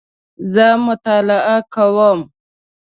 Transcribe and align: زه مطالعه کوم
زه 0.51 0.65
مطالعه 0.85 1.55
کوم 1.73 2.19